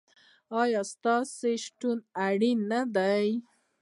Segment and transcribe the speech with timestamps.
[0.61, 3.27] ایا ستاسو شتون اړین نه دی؟